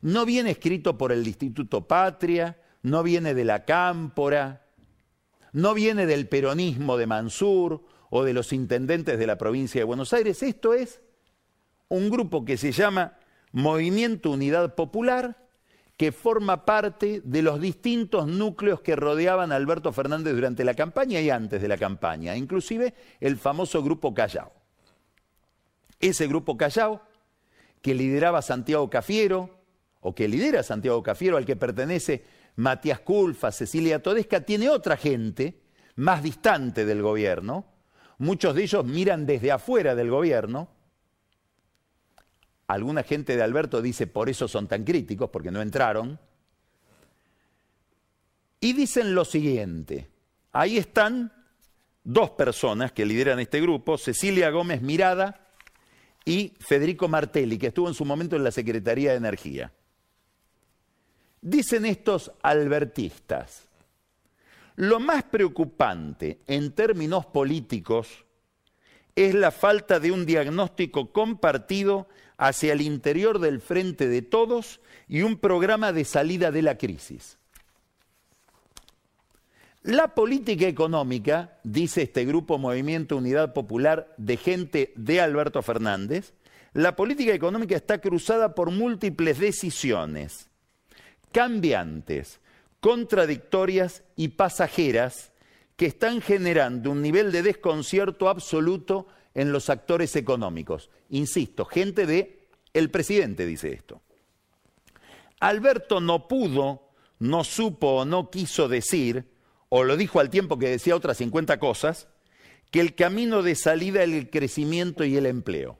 [0.00, 4.66] no viene escrito por el Instituto Patria, no viene de la Cámpora,
[5.52, 10.14] no viene del peronismo de Mansur o de los intendentes de la provincia de Buenos
[10.14, 10.42] Aires.
[10.42, 11.02] Esto es
[11.88, 13.18] un grupo que se llama
[13.52, 15.49] Movimiento Unidad Popular,
[16.00, 21.20] que forma parte de los distintos núcleos que rodeaban a Alberto Fernández durante la campaña
[21.20, 24.50] y antes de la campaña, inclusive el famoso Grupo Callao.
[26.00, 27.02] Ese Grupo Callao,
[27.82, 29.50] que lideraba Santiago Cafiero,
[30.00, 32.24] o que lidera Santiago Cafiero, al que pertenece
[32.56, 35.60] Matías Culfa, Cecilia Todesca, tiene otra gente
[35.96, 37.66] más distante del gobierno.
[38.16, 40.70] Muchos de ellos miran desde afuera del gobierno,
[42.70, 46.20] Alguna gente de Alberto dice, por eso son tan críticos, porque no entraron.
[48.60, 50.08] Y dicen lo siguiente,
[50.52, 51.32] ahí están
[52.04, 55.48] dos personas que lideran este grupo, Cecilia Gómez Mirada
[56.24, 59.72] y Federico Martelli, que estuvo en su momento en la Secretaría de Energía.
[61.42, 63.66] Dicen estos albertistas,
[64.76, 68.24] lo más preocupante en términos políticos
[69.16, 72.06] es la falta de un diagnóstico compartido
[72.40, 77.36] hacia el interior del frente de todos y un programa de salida de la crisis.
[79.82, 86.32] La política económica, dice este grupo Movimiento Unidad Popular de gente de Alberto Fernández,
[86.72, 90.48] la política económica está cruzada por múltiples decisiones,
[91.32, 92.40] cambiantes,
[92.80, 95.32] contradictorias y pasajeras
[95.76, 100.90] que están generando un nivel de desconcierto absoluto en los actores económicos.
[101.10, 102.48] Insisto, gente de...
[102.72, 104.00] El presidente dice esto.
[105.40, 109.24] Alberto no pudo, no supo o no quiso decir,
[109.68, 112.08] o lo dijo al tiempo que decía otras 50 cosas,
[112.70, 115.78] que el camino de salida es el crecimiento y el empleo.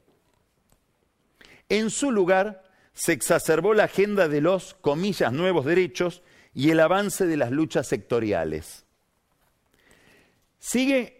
[1.69, 7.27] En su lugar, se exacerbó la agenda de los, comillas, nuevos derechos y el avance
[7.27, 8.85] de las luchas sectoriales.
[10.59, 11.20] Sigue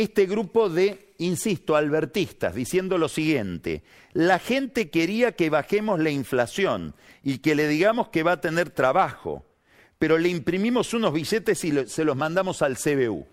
[0.00, 3.82] este grupo de, insisto, albertistas, diciendo lo siguiente,
[4.12, 8.70] la gente quería que bajemos la inflación y que le digamos que va a tener
[8.70, 9.44] trabajo,
[9.98, 13.26] pero le imprimimos unos billetes y se los mandamos al CBU.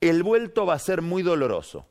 [0.00, 1.86] El vuelto va a ser muy doloroso.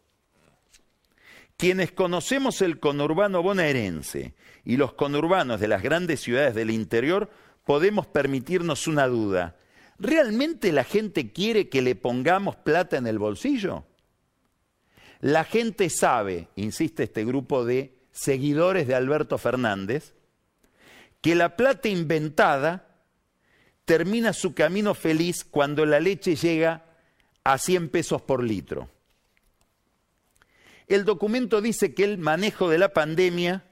[1.57, 4.33] Quienes conocemos el conurbano bonaerense
[4.65, 7.29] y los conurbanos de las grandes ciudades del interior,
[7.65, 9.55] podemos permitirnos una duda.
[10.01, 13.85] ¿Realmente la gente quiere que le pongamos plata en el bolsillo?
[15.19, 20.15] La gente sabe, insiste este grupo de seguidores de Alberto Fernández,
[21.21, 23.03] que la plata inventada
[23.85, 26.83] termina su camino feliz cuando la leche llega
[27.43, 28.89] a 100 pesos por litro.
[30.87, 33.65] El documento dice que el manejo de la pandemia,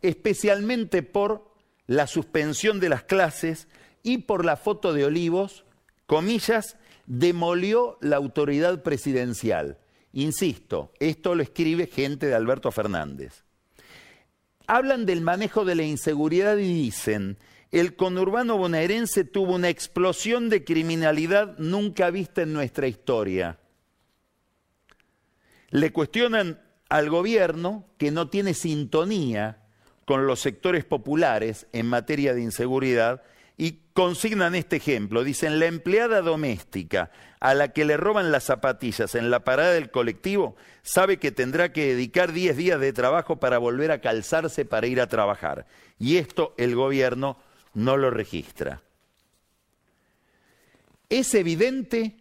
[0.00, 1.52] especialmente por
[1.88, 3.66] la suspensión de las clases,
[4.02, 5.64] y por la foto de Olivos,
[6.06, 9.78] comillas, demolió la autoridad presidencial.
[10.12, 13.44] Insisto, esto lo escribe gente de Alberto Fernández.
[14.66, 17.38] Hablan del manejo de la inseguridad y dicen,
[17.70, 23.58] el conurbano bonaerense tuvo una explosión de criminalidad nunca vista en nuestra historia.
[25.70, 29.62] Le cuestionan al gobierno que no tiene sintonía
[30.04, 33.22] con los sectores populares en materia de inseguridad
[33.60, 35.22] y consignan este ejemplo.
[35.22, 39.90] Dicen, la empleada doméstica a la que le roban las zapatillas en la parada del
[39.90, 44.86] colectivo sabe que tendrá que dedicar 10 días de trabajo para volver a calzarse para
[44.86, 45.66] ir a trabajar.
[45.98, 47.36] Y esto el gobierno
[47.74, 48.80] no lo registra.
[51.10, 52.16] Es evidente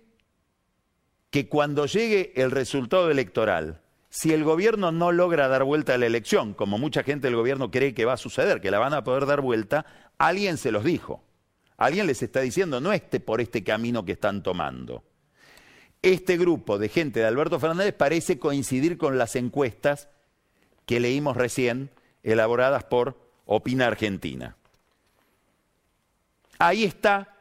[1.30, 6.08] que cuando llegue el resultado electoral, si el gobierno no logra dar vuelta a la
[6.08, 9.06] elección, como mucha gente del gobierno cree que va a suceder, que la van a
[9.06, 9.86] poder dar vuelta,
[10.18, 11.24] alguien se los dijo.
[11.80, 15.02] Alguien les está diciendo, no esté por este camino que están tomando.
[16.02, 20.10] Este grupo de gente de Alberto Fernández parece coincidir con las encuestas
[20.86, 21.90] que leímos recién,
[22.22, 24.58] elaboradas por Opina Argentina.
[26.58, 27.38] Ahí está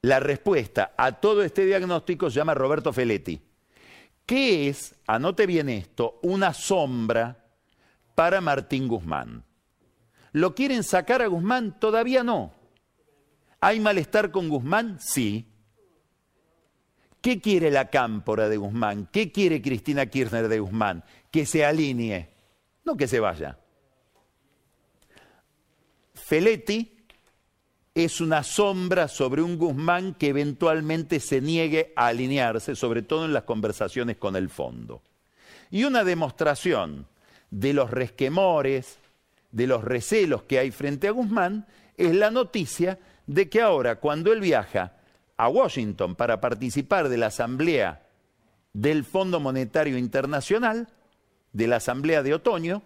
[0.00, 3.42] la respuesta a todo este diagnóstico, se llama Roberto Feletti.
[4.24, 7.44] ¿Qué es, anote bien esto, una sombra
[8.14, 9.44] para Martín Guzmán?
[10.32, 11.78] ¿Lo quieren sacar a Guzmán?
[11.78, 12.56] Todavía no.
[13.66, 14.96] ¿Hay malestar con Guzmán?
[15.00, 15.44] Sí.
[17.20, 19.08] ¿Qué quiere la cámpora de Guzmán?
[19.10, 21.02] ¿Qué quiere Cristina Kirchner de Guzmán?
[21.32, 22.30] Que se alinee,
[22.84, 23.58] no que se vaya.
[26.14, 26.96] Feletti
[27.92, 33.32] es una sombra sobre un Guzmán que eventualmente se niegue a alinearse, sobre todo en
[33.32, 35.02] las conversaciones con el fondo.
[35.72, 37.08] Y una demostración
[37.50, 39.00] de los resquemores,
[39.50, 44.32] de los recelos que hay frente a Guzmán, es la noticia de que ahora cuando
[44.32, 44.94] él viaja
[45.36, 48.06] a Washington para participar de la asamblea
[48.72, 50.88] del Fondo Monetario Internacional,
[51.52, 52.82] de la asamblea de otoño,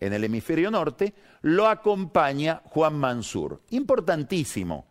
[0.00, 3.62] en el hemisferio norte, lo acompaña Juan Mansur.
[3.70, 4.86] Importantísimo.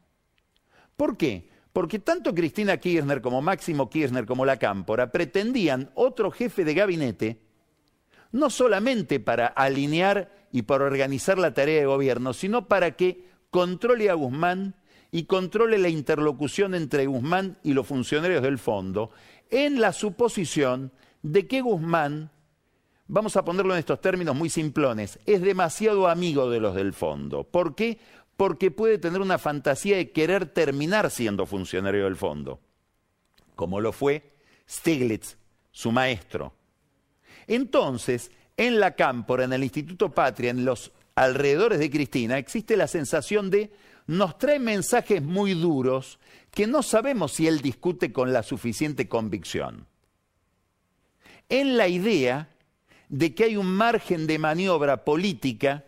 [0.96, 1.50] ¿Por qué?
[1.72, 7.42] Porque tanto Cristina Kirchner como Máximo Kirchner como la Cámpora pretendían otro jefe de gabinete,
[8.32, 14.10] no solamente para alinear y para organizar la tarea de gobierno, sino para que controle
[14.10, 14.76] a Guzmán
[15.14, 19.12] y controle la interlocución entre Guzmán y los funcionarios del fondo,
[19.52, 20.92] en la suposición
[21.22, 22.32] de que Guzmán
[23.08, 27.44] vamos a ponerlo en estos términos muy simplones, es demasiado amigo de los del fondo.
[27.44, 28.00] ¿Por qué?
[28.36, 32.60] Porque puede tener una fantasía de querer terminar siendo funcionario del fondo,
[33.56, 34.34] como lo fue
[34.68, 35.38] Stiglitz,
[35.70, 36.56] su maestro.
[37.46, 42.88] Entonces, en la Cámpora, en el Instituto Patria, en los alrededores de Cristina, existe la
[42.88, 43.72] sensación de
[44.08, 46.20] nos trae mensajes muy duros
[46.52, 49.88] que no sabemos si él discute con la suficiente convicción.
[51.50, 52.50] En la idea
[53.10, 55.86] de que hay un margen de maniobra política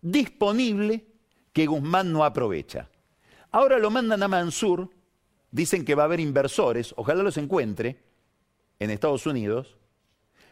[0.00, 1.06] disponible
[1.52, 2.88] que Guzmán no aprovecha.
[3.50, 4.90] Ahora lo mandan a Mansur,
[5.50, 8.02] dicen que va a haber inversores, ojalá los encuentre
[8.78, 9.76] en Estados Unidos,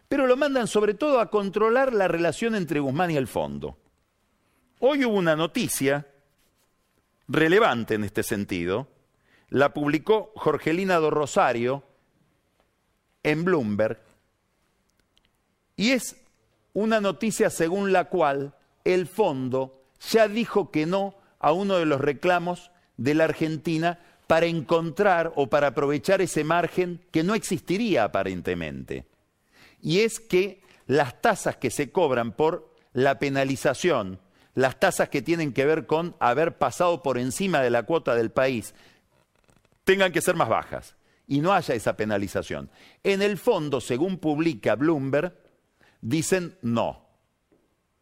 [0.08, 3.78] pero lo mandan sobre todo a controlar la relación entre Guzmán y el fondo.
[4.80, 6.06] Hoy hubo una noticia
[7.28, 8.88] relevante en este sentido,
[9.48, 11.82] la publicó Jorgelina do Rosario
[13.22, 14.00] en Bloomberg,
[15.76, 16.16] y es
[16.72, 18.54] una noticia según la cual
[18.84, 24.46] el fondo ya dijo que no a uno de los reclamos de la Argentina para
[24.46, 29.06] encontrar o para aprovechar ese margen que no existiría aparentemente.
[29.80, 34.18] Y es que las tasas que se cobran por la penalización,
[34.56, 38.30] las tasas que tienen que ver con haber pasado por encima de la cuota del
[38.30, 38.74] país,
[39.84, 40.96] tengan que ser más bajas
[41.26, 42.70] y no haya esa penalización.
[43.04, 45.36] En el fondo, según publica Bloomberg,
[46.00, 47.04] dicen no.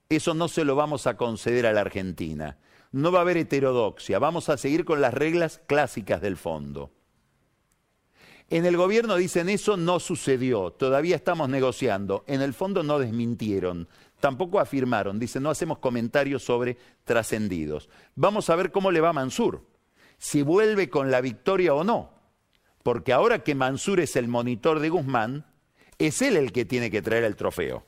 [0.08, 2.56] Eso no se lo vamos a conceder a la Argentina.
[2.92, 4.20] No va a haber heterodoxia.
[4.20, 6.92] Vamos a seguir con las reglas clásicas del fondo.
[8.50, 12.24] En el gobierno dicen eso no sucedió, todavía estamos negociando.
[12.26, 13.88] En el fondo no desmintieron,
[14.24, 17.90] tampoco afirmaron, dicen no hacemos comentarios sobre trascendidos.
[18.14, 19.66] Vamos a ver cómo le va Mansur,
[20.16, 22.10] si vuelve con la victoria o no.
[22.82, 25.44] Porque ahora que Mansur es el monitor de Guzmán,
[25.98, 27.84] es él el que tiene que traer el trofeo.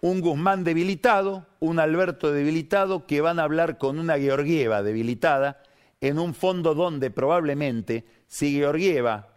[0.00, 5.62] Un Guzmán debilitado, un Alberto debilitado, que van a hablar con una Georgieva debilitada,
[6.00, 9.29] en un fondo donde probablemente, si Georgieva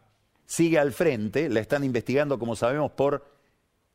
[0.53, 3.25] sigue al frente, la están investigando, como sabemos, por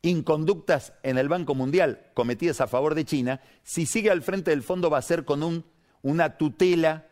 [0.01, 4.61] inconductas en el Banco Mundial cometidas a favor de China, si sigue al frente del
[4.61, 5.63] fondo va a ser con un,
[6.01, 7.07] una tutela,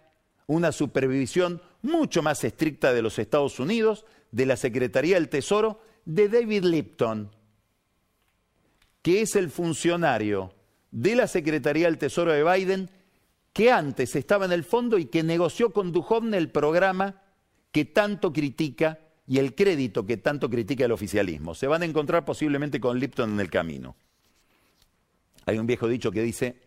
[0.47, 6.27] una supervisión mucho más estricta de los Estados Unidos, de la Secretaría del Tesoro, de
[6.27, 7.31] David Lipton,
[9.01, 10.53] que es el funcionario
[10.91, 12.91] de la Secretaría del Tesoro de Biden,
[13.53, 17.21] que antes estaba en el fondo y que negoció con Duhovne el programa
[17.71, 21.53] que tanto critica y el crédito que tanto critica el oficialismo.
[21.53, 23.95] Se van a encontrar posiblemente con Lipton en el camino.
[25.45, 26.61] Hay un viejo dicho que dice,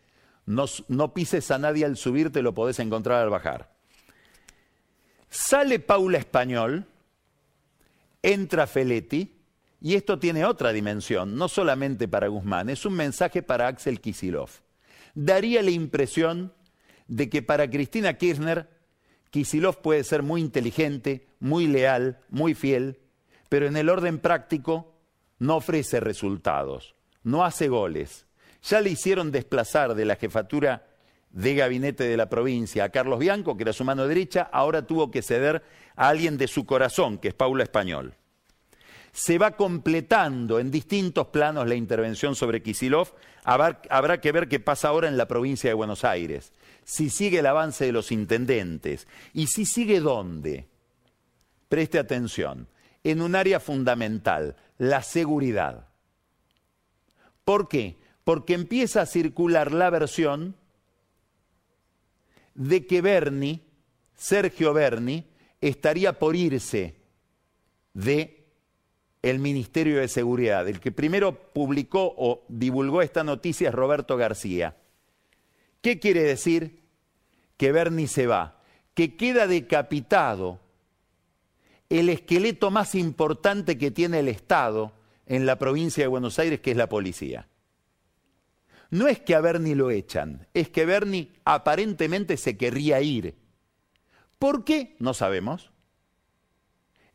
[0.46, 3.72] no, pises a nadie al subir, te lo podés encontrar al bajar.
[5.30, 6.86] Sale Paula Español,
[8.22, 9.36] entra Feletti,
[9.82, 14.50] y esto tiene otra dimensión, no solamente para Guzmán, es un mensaje para Axel Kisilov.
[15.14, 16.52] Daría la impresión
[17.08, 18.68] de que para Cristina Kirchner,
[19.31, 22.99] Kisilov puede ser muy inteligente, muy leal, muy fiel,
[23.49, 24.95] pero en el orden práctico
[25.39, 28.26] no ofrece resultados, no hace goles.
[28.62, 30.87] Ya le hicieron desplazar de la jefatura
[31.31, 35.11] de gabinete de la provincia a Carlos Bianco, que era su mano derecha, ahora tuvo
[35.11, 35.62] que ceder
[35.97, 38.14] a alguien de su corazón, que es Paula Español.
[39.12, 43.09] Se va completando en distintos planos la intervención sobre Kisilov.
[43.43, 46.53] Habrá, que ver qué pasa ahora en la provincia de Buenos Aires.
[46.91, 50.66] Si sigue el avance de los intendentes y si sigue dónde.
[51.68, 52.66] Preste atención.
[53.05, 55.86] En un área fundamental, la seguridad.
[57.45, 57.97] ¿Por qué?
[58.24, 60.57] Porque empieza a circular la versión
[62.57, 63.62] de que Berni,
[64.16, 65.28] Sergio Berni,
[65.61, 66.97] estaría por irse
[67.95, 68.49] de
[69.22, 70.66] el Ministerio de Seguridad.
[70.66, 74.76] El que primero publicó o divulgó esta noticia es Roberto García.
[75.82, 76.80] ¿Qué quiere decir?
[77.61, 78.58] Que Berni se va,
[78.94, 80.61] que queda decapitado
[81.90, 84.92] el esqueleto más importante que tiene el Estado
[85.26, 87.48] en la provincia de Buenos Aires, que es la policía.
[88.88, 93.34] No es que a Bernie lo echan, es que Bernie aparentemente se querría ir.
[94.38, 94.96] ¿Por qué?
[94.98, 95.70] No sabemos.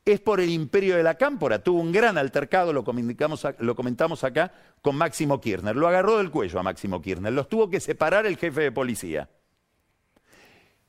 [0.06, 1.64] Es por el imperio de la cámpora.
[1.64, 5.76] Tuvo un gran altercado, lo lo comentamos acá, con Máximo Kirchner.
[5.76, 7.34] Lo agarró del cuello a Máximo Kirchner.
[7.34, 9.28] Los tuvo que separar el jefe de policía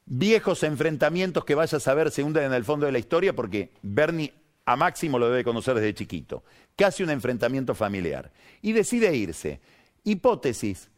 [0.07, 3.73] viejos enfrentamientos que vaya a saber se hunden en el fondo de la historia, porque
[3.83, 4.33] Bernie
[4.65, 6.45] a Máximo lo debe conocer desde chiquito.
[6.77, 8.33] Casi un enfrentamiento familiar.
[8.63, 9.61] Y decide irse.
[10.05, 10.91] Hipótesis,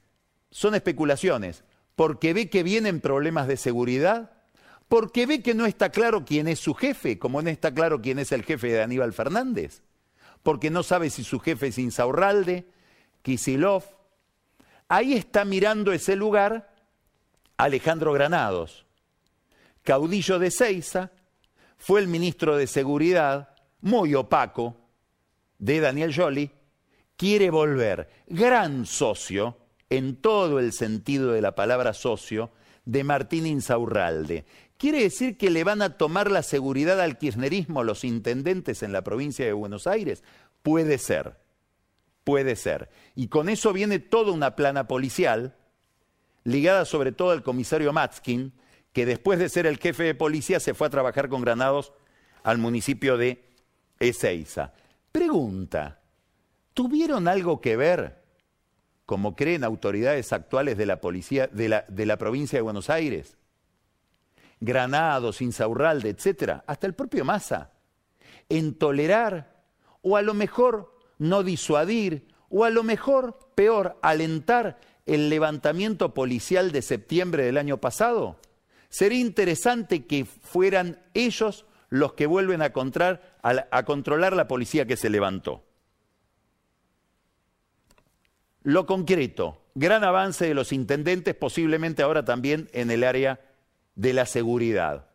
[0.50, 1.64] son especulaciones,
[1.96, 4.32] porque ve que vienen problemas de seguridad,
[4.88, 8.18] porque ve que no está claro quién es su jefe, como no está claro quién
[8.18, 9.82] es el jefe de Aníbal Fernández,
[10.42, 12.68] porque no sabe si su jefe es Insaurralde,
[13.22, 13.84] Kisilov.
[14.88, 16.74] Ahí está mirando ese lugar
[17.59, 18.88] Alejandro Granados
[19.89, 21.12] caudillo de Ceiza,
[21.78, 24.76] fue el ministro de Seguridad, muy opaco,
[25.59, 26.51] de Daniel Joly,
[27.16, 29.57] quiere volver gran socio,
[29.89, 32.51] en todo el sentido de la palabra socio,
[32.84, 34.45] de Martín Insaurralde.
[34.76, 39.03] ¿Quiere decir que le van a tomar la seguridad al kirchnerismo los intendentes en la
[39.03, 40.22] provincia de Buenos Aires?
[40.62, 41.39] Puede ser,
[42.24, 42.91] puede ser.
[43.14, 45.57] Y con eso viene toda una plana policial,
[46.45, 48.53] ligada sobre todo al comisario Matskin,
[48.93, 51.93] que después de ser el jefe de policía se fue a trabajar con Granados
[52.43, 53.45] al municipio de
[54.01, 54.72] Ezeiza.
[55.12, 56.01] Pregunta,
[56.74, 58.22] ¿tuvieron algo que ver,
[59.07, 63.36] como creen autoridades actuales de la policía de la, provincia de Buenos Aires?
[64.61, 67.72] Granados, Insaurralde, etcétera, hasta el propio Massa,
[68.49, 69.62] en tolerar
[70.03, 76.72] o a lo mejor no disuadir o a lo mejor, peor, alentar el levantamiento policial
[76.72, 78.36] de septiembre del año pasado?
[78.89, 85.64] Sería interesante que fueran ellos los que vuelven a, controlar la policía que se levantó.
[88.62, 93.41] Lo concreto, gran avance de los intendentes, posiblemente ahora también en el área
[93.95, 95.07] de la seguridad.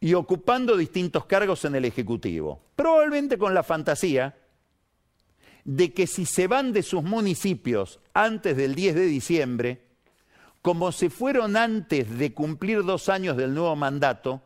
[0.00, 2.60] Y ocupando distintos cargos en el Ejecutivo.
[2.76, 4.36] Probablemente con la fantasía
[5.64, 9.83] de que si se van de sus municipios antes del 10 de diciembre,
[10.64, 14.40] como se fueron antes de cumplir dos años del nuevo mandato,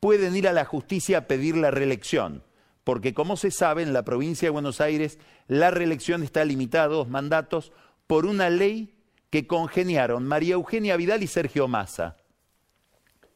[0.00, 2.42] pueden ir a la justicia a pedir la reelección,
[2.84, 6.88] porque como se sabe, en la provincia de Buenos Aires la reelección está limitada a
[6.88, 7.70] dos mandatos
[8.06, 8.96] por una ley
[9.28, 12.16] que congeniaron María Eugenia Vidal y Sergio Massa.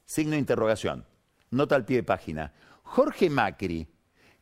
[0.06, 1.04] Signo de interrogación.
[1.50, 2.54] Nota al pie de página.
[2.82, 3.88] Jorge Macri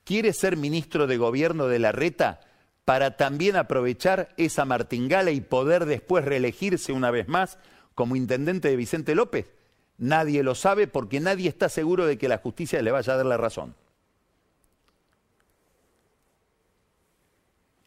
[0.05, 2.39] quiere ser ministro de gobierno de la reta
[2.85, 7.59] para también aprovechar esa martingala y poder después reelegirse una vez más
[8.01, 9.53] como intendente de Vicente López?
[9.99, 13.27] Nadie lo sabe porque nadie está seguro de que la justicia le vaya a dar
[13.27, 13.75] la razón.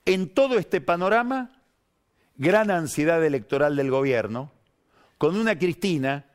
[0.05, 1.64] En todo este panorama,
[2.38, 4.51] gran ansiedad electoral del gobierno,
[5.18, 6.26] con una Cristina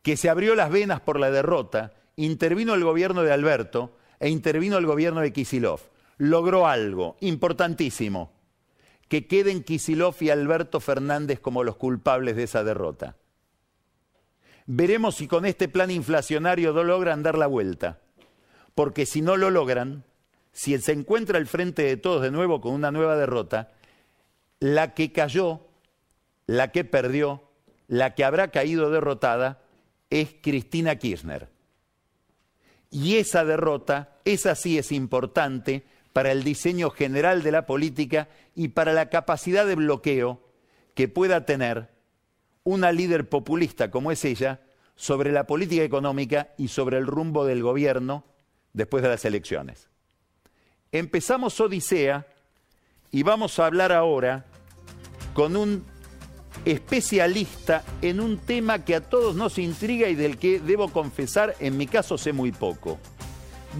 [0.00, 4.78] que se abrió las venas por la derrota, intervino el gobierno de Alberto e intervino
[4.78, 5.80] el gobierno de Kisilov.
[6.16, 8.32] Logró algo importantísimo,
[9.12, 13.18] que queden Kisilov y Alberto Fernández como los culpables de esa derrota.
[14.64, 18.00] Veremos si con este plan inflacionario no logran dar la vuelta,
[18.74, 20.04] porque si no lo logran,
[20.52, 23.72] si se encuentra al frente de todos de nuevo con una nueva derrota,
[24.60, 25.60] la que cayó,
[26.46, 27.42] la que perdió,
[27.88, 29.60] la que habrá caído derrotada
[30.08, 31.50] es Cristina Kirchner.
[32.90, 38.68] Y esa derrota, esa sí es importante para el diseño general de la política y
[38.68, 40.40] para la capacidad de bloqueo
[40.94, 41.88] que pueda tener
[42.64, 44.60] una líder populista como es ella
[44.94, 48.24] sobre la política económica y sobre el rumbo del gobierno
[48.72, 49.88] después de las elecciones.
[50.92, 52.26] Empezamos Odisea
[53.10, 54.44] y vamos a hablar ahora
[55.34, 55.84] con un
[56.64, 61.76] especialista en un tema que a todos nos intriga y del que debo confesar, en
[61.76, 62.98] mi caso sé muy poco.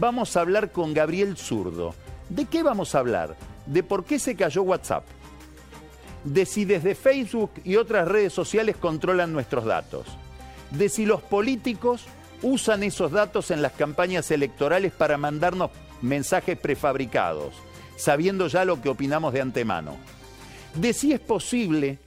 [0.00, 1.94] Vamos a hablar con Gabriel Zurdo.
[2.28, 3.36] ¿De qué vamos a hablar?
[3.66, 5.04] De por qué se cayó WhatsApp.
[6.24, 10.06] De si desde Facebook y otras redes sociales controlan nuestros datos.
[10.70, 12.04] De si los políticos
[12.42, 15.70] usan esos datos en las campañas electorales para mandarnos
[16.00, 17.54] mensajes prefabricados,
[17.96, 19.96] sabiendo ya lo que opinamos de antemano.
[20.74, 21.98] De si es posible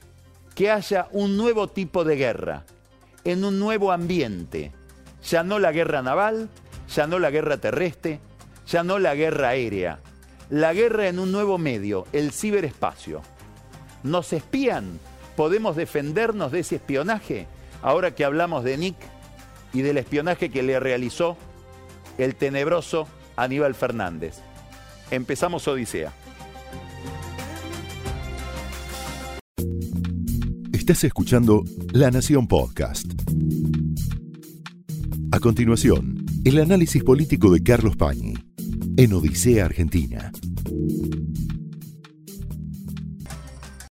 [0.54, 2.64] que haya un nuevo tipo de guerra,
[3.26, 4.72] en un nuevo ambiente.
[5.28, 6.48] Ya no la guerra naval,
[6.94, 8.20] ya no la guerra terrestre,
[8.66, 10.00] ya no la guerra aérea,
[10.50, 13.22] la guerra en un nuevo medio, el ciberespacio.
[14.02, 14.98] ¿Nos espían?
[15.36, 17.46] ¿Podemos defendernos de ese espionaje?
[17.82, 18.96] Ahora que hablamos de Nick
[19.72, 21.36] y del espionaje que le realizó
[22.18, 23.06] el tenebroso
[23.36, 24.38] Aníbal Fernández.
[25.10, 26.12] Empezamos Odisea.
[30.72, 33.06] Estás escuchando La Nación Podcast.
[35.32, 38.45] A continuación, el análisis político de Carlos Pañi
[38.96, 40.32] en Odisea Argentina.